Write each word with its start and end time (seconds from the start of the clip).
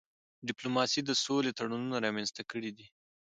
ډيپلوماسي 0.47 1.01
د 1.05 1.11
سولې 1.23 1.51
تړونونه 1.57 1.95
رامنځته 2.05 2.41
کړي 2.51 2.71
دي. 2.77 2.87